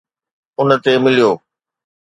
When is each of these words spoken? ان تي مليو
ان 0.59 0.69
تي 0.83 0.93
مليو 1.03 1.31